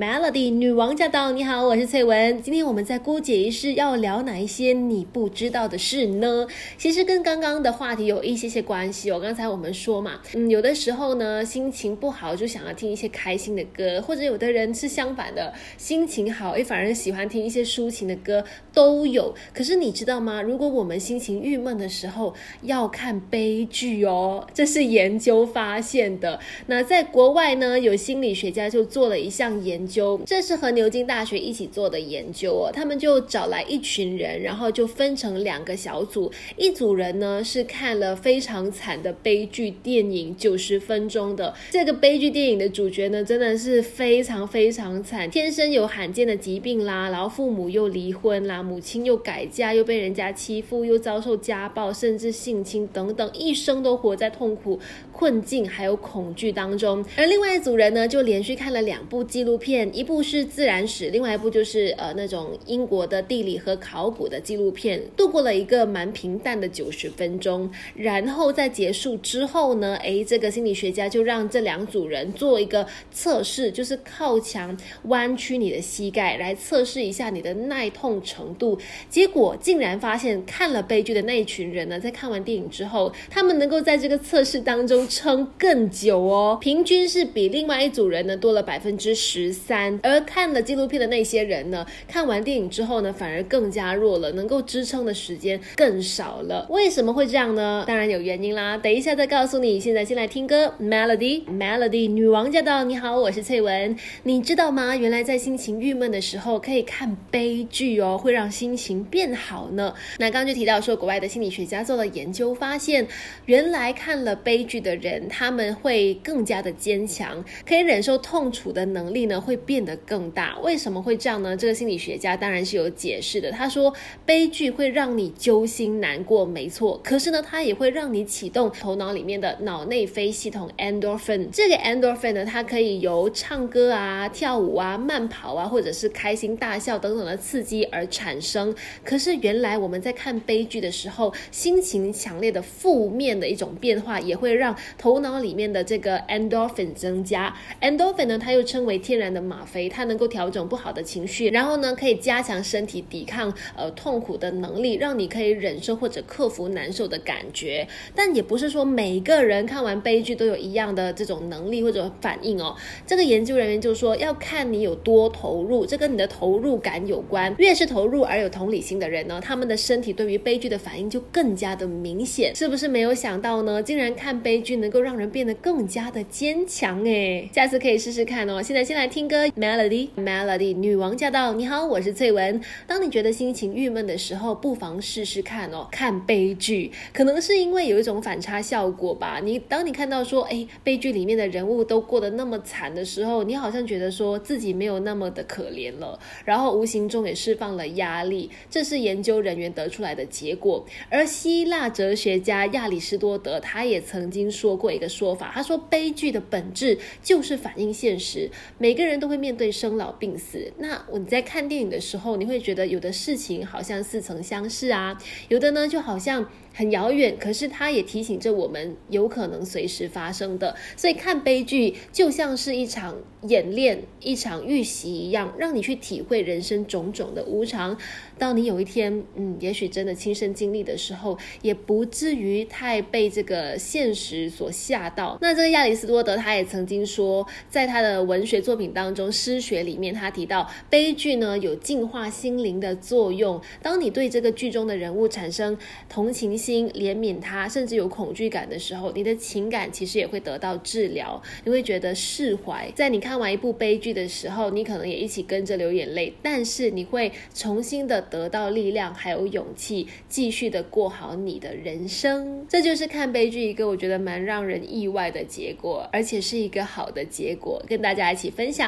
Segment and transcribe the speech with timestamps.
[0.00, 1.32] Melody 女王驾到！
[1.32, 2.40] 你好，我是翠文。
[2.40, 6.46] 今天我们在姑姐一世要聊哪一些你不知道的事呢？
[6.76, 9.18] 其实跟刚刚的话题有一些些关系哦。
[9.18, 19.34] 刚才我们说嘛，嗯，有的时候呢，心情不好就想要听一些开心的歌，或者有的人是相反的，心情好诶，反而喜欢听一些抒情的歌，都有。
[19.52, 20.40] 可是你知道吗？
[20.40, 26.38] 如果我们心情郁闷的时候要看悲剧哦，这是研究发现的。
[26.68, 29.87] 那在国外呢，有心理学家就做了一项研。
[29.88, 32.70] 究，这是和牛津大学一起做的研究哦。
[32.70, 36.30] 他们就找来一群人，然后就分成两个小组。
[36.56, 41.54] 一组人呢是看了非常惨的悲剧电影，九十分钟的。
[41.70, 54.78] 这个悲剧电影的主角呢，真的是非常非常惨，天生有罕见的疾病啦，然后父母又离婚啦，母亲又改嫁，又被人家欺负，又遭受家暴，甚至性侵等等，一生都活在痛苦、
[55.12, 57.04] 困境还有恐惧当中。
[57.16, 59.77] 而另外一组人呢，就连续看了两部纪录片。
[59.92, 67.70] 一部是自然史，另外一部就是呃那种英国的地理和考古的纪录片，度过了一个蛮平淡的九十分钟。
[67.94, 78.78] 然后在结束之后呢，诶，这个心理学家就让这两组人做一个测试，就是靠墙弯曲你的膝盖来测试一下你的耐痛程度。
[79.10, 89.52] 结果竟然发现，看了悲剧的那一群人呢，在看完电影之后，他们能够在这个测试当中撑更久哦，平均是比另外一组人呢多了百分之十。
[89.68, 96.66] 三，而看了纪录片的那些人呢，看完电影之后呢，反而更加弱了，能够支撑的时间更少了。
[96.70, 97.84] 为什么会这样呢？
[97.86, 99.78] 当然有原因啦，等一下再告诉你。
[99.78, 102.82] 现在先来听歌，Melody，Melody，女王驾到！
[102.84, 103.94] 你好，我是翠文。
[104.22, 104.96] 你知道吗？
[104.96, 109.92] 原来在心情郁闷的时候，可以看悲剧哦，会让心情变好呢。
[110.18, 113.06] 那刚刚就提到说，国外的心理学家做了研究，发现
[113.44, 119.57] 原来看了悲剧的人，他们会更加的坚强，可以忍受痛楚的能力呢，会。
[119.58, 121.56] 变得更大，为什么会这样呢？
[121.56, 123.50] 这个心理学家当然是有解释的。
[123.50, 123.92] 他说，
[124.24, 127.00] 悲剧会让你揪心难过，没错。
[127.02, 131.48] 可是呢，它也会让你启动头脑里面的脑内啡系统 endorphin。
[131.50, 138.72] 这个 endorphin 呢，它可以由唱歌啊、跳舞啊、慢跑啊，或者是开心大笑等等的刺激而产生。
[139.02, 147.54] 可是原来我们在看悲剧的时候，心情强烈的负面的一种变化，也会让头脑里面的这个 endorphin 增加。
[147.80, 149.47] endorphin 呢，它又称为天然的。
[149.48, 157.88] 吗啡它能够调整不好的情绪，然后呢，可以加强身体抵抗呃痛苦的能力，让你可以忍受或者克服难受的感觉。
[158.14, 162.76] 但也不是说每个人看完悲剧都有一样的这种能力或者反应哦。
[163.06, 167.54] 这个研究人员就说要看你有多投入，这跟你的投入感有关。
[167.58, 172.54] 越是投入而有同理心的人呢，他们的身体对于悲剧的反应就更加的明显。
[172.54, 173.82] 是不是没有想到呢？
[173.82, 177.48] 竟然看悲剧能够让人变得更加的坚强哎！
[177.52, 178.60] 下次可以试试看哦。
[178.60, 179.46] 现在先来听歌。
[179.48, 181.52] Melody，Melody，女王驾到！
[181.52, 182.60] 你好，我是翠文。
[182.86, 186.90] 当你觉得心情郁闷的时候，不妨试试看哦，看悲剧。
[187.12, 189.38] 可能是因为有一种反差效果吧。
[189.42, 198.50] 你当你看到说，哎，悲剧里面的人物都过得那么惨的时候，你好像觉得说自己没有那么的可怜了，然后无形中也释放了压力。
[198.70, 200.86] 这是研究人员得出来的结果。
[201.10, 209.28] 而希腊哲学家亚里士多德他也曾经说过一个说法，他说悲剧的本质就是反映现实，每个人都。
[209.28, 216.48] 会面对生老病死，那我在看电影的时候，你会觉得有的事情好像似曾相识啊，有的呢就好像。
[216.78, 220.76] 很遥远，可是它也提醒着我们有可能随时发生的。
[220.96, 223.16] 所以看悲剧就像是一场
[223.48, 227.98] 演练、一场预习一样，让你去体会人生种种的无常。
[228.38, 235.36] 到你有一天，嗯，也许真的亲身经历的时候，也不至于太被这个现实所吓到。
[235.40, 243.60] 那这个亚里士多德他也曾经说，在他的文学作品当中，《诗学》里面，他提到悲剧呢有净化心灵的作用。
[243.82, 245.76] 当你对这个剧中的人物产生
[246.08, 246.67] 同情心。
[246.68, 251.42] 心怜悯他，甚至有恐惧感的时候，你的情感其实也会得到治疗。
[251.64, 252.92] 你会觉得释怀。
[252.94, 262.66] 在你看完一部悲剧的时候，你可能也一起跟着流眼泪，但是你会重新的得到力量，还有勇气，继续的过好你的人生。
[262.68, 268.86] 这就是看悲剧一个我觉得蛮让人意外的结果，而且是一个好的结果，跟大家一起分享。